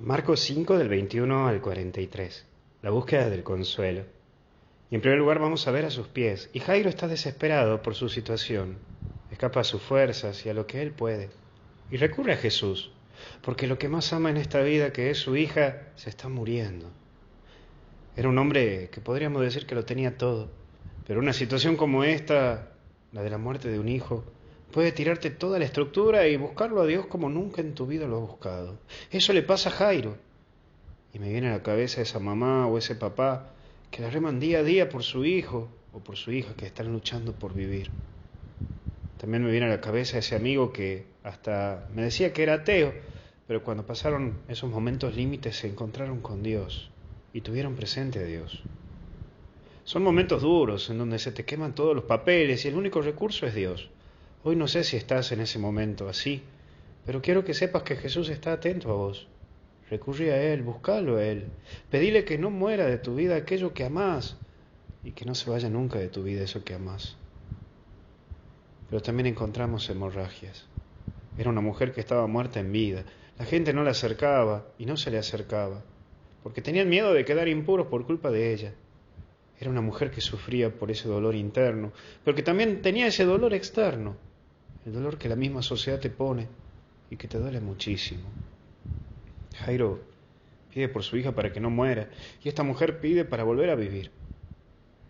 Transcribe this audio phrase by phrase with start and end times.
[0.00, 2.44] Marcos 5 del 21 al 43.
[2.82, 4.02] La búsqueda del consuelo.
[4.90, 6.50] Y en primer lugar vamos a ver a sus pies.
[6.52, 8.78] Y Jairo está desesperado por su situación.
[9.30, 11.30] Escapa a sus fuerzas y a lo que él puede.
[11.92, 12.90] Y recurre a Jesús,
[13.40, 16.90] porque lo que más ama en esta vida, que es su hija, se está muriendo.
[18.16, 20.50] Era un hombre que podríamos decir que lo tenía todo.
[21.06, 22.72] Pero una situación como esta,
[23.12, 24.24] la de la muerte de un hijo,
[24.74, 28.16] Puede tirarte toda la estructura y buscarlo a Dios como nunca en tu vida lo
[28.16, 28.80] has buscado.
[29.12, 30.18] Eso le pasa a Jairo.
[31.12, 33.54] Y me viene a la cabeza esa mamá o ese papá
[33.92, 36.92] que la reman día a día por su hijo o por su hija que están
[36.92, 37.92] luchando por vivir.
[39.16, 42.92] También me viene a la cabeza ese amigo que hasta me decía que era ateo,
[43.46, 46.90] pero cuando pasaron esos momentos límites se encontraron con Dios
[47.32, 48.64] y tuvieron presente a Dios.
[49.84, 53.46] Son momentos duros en donde se te queman todos los papeles y el único recurso
[53.46, 53.88] es Dios.
[54.46, 56.42] Hoy no sé si estás en ese momento así,
[57.06, 59.26] pero quiero que sepas que Jesús está atento a vos.
[59.88, 61.46] Recurrí a Él, buscalo a Él.
[61.90, 64.36] Pedile que no muera de tu vida aquello que amás
[65.02, 67.16] y que no se vaya nunca de tu vida eso que amás.
[68.90, 70.66] Pero también encontramos hemorragias.
[71.38, 73.04] Era una mujer que estaba muerta en vida.
[73.38, 75.82] La gente no la acercaba y no se le acercaba,
[76.42, 78.74] porque tenían miedo de quedar impuros por culpa de ella.
[79.58, 83.54] Era una mujer que sufría por ese dolor interno, pero que también tenía ese dolor
[83.54, 84.33] externo
[84.86, 86.46] el dolor que la misma sociedad te pone
[87.10, 88.24] y que te duele muchísimo.
[89.56, 90.00] Jairo
[90.72, 92.10] pide por su hija para que no muera
[92.42, 94.10] y esta mujer pide para volver a vivir.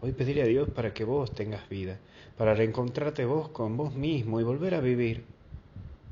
[0.00, 1.98] Hoy pedirle a Dios para que vos tengas vida,
[2.36, 5.24] para reencontrarte vos con vos mismo y volver a vivir,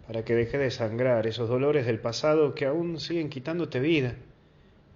[0.07, 4.17] para que deje de sangrar esos dolores del pasado que aún siguen quitándote vida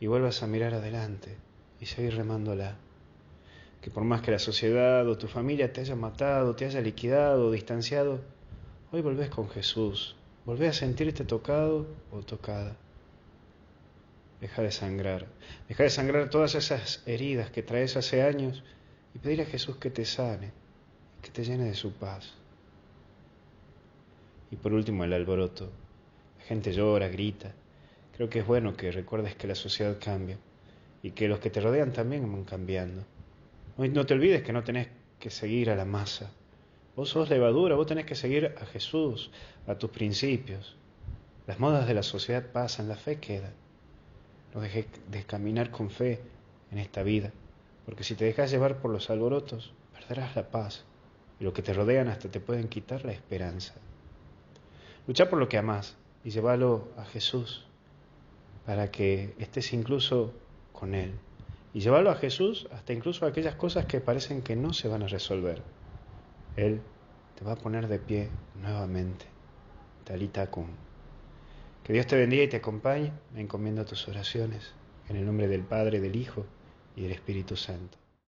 [0.01, 1.37] y vuelvas a mirar adelante
[1.81, 2.77] y seguir remándola.
[3.81, 7.51] Que por más que la sociedad o tu familia te haya matado, te haya liquidado,
[7.53, 8.21] distanciado,
[8.93, 12.77] Hoy volvés con Jesús, volvés a sentirte tocado o tocada.
[14.41, 15.29] Deja de sangrar,
[15.69, 18.65] deja de sangrar todas esas heridas que traes hace años
[19.15, 20.51] y pedirle a Jesús que te sane,
[21.23, 22.35] que te llene de su paz.
[24.51, 25.71] Y por último el alboroto.
[26.41, 27.53] La gente llora, grita.
[28.17, 30.37] Creo que es bueno que recuerdes que la sociedad cambia
[31.01, 33.05] y que los que te rodean también van cambiando.
[33.77, 34.89] No te olvides que no tenés
[35.21, 36.33] que seguir a la masa,
[36.97, 39.31] Vos sos levadura, vos tenés que seguir a Jesús,
[39.67, 40.77] a tus principios.
[41.47, 43.53] Las modas de la sociedad pasan, la fe queda.
[44.55, 46.21] No dejes de caminar con fe
[46.71, 47.33] en esta vida,
[47.87, 50.85] porque si te dejas llevar por los alborotos, perderás la paz
[51.39, 53.75] y lo que te rodean hasta te pueden quitar la esperanza.
[55.07, 57.65] Lucha por lo que amás y llévalo a Jesús
[58.67, 60.33] para que estés incluso
[60.73, 61.13] con Él.
[61.73, 65.09] Y llévalo a Jesús hasta incluso aquellas cosas que parecen que no se van a
[65.09, 65.63] resolver.
[66.57, 66.81] Él
[67.39, 68.29] te va a poner de pie
[68.61, 69.27] nuevamente.
[70.05, 70.67] Talita con.
[71.85, 73.13] Que Dios te bendiga y te acompañe.
[73.33, 74.75] Me encomiendo tus oraciones.
[75.09, 76.47] En el nombre del Padre, del Hijo
[76.97, 77.99] y del Espíritu Santo.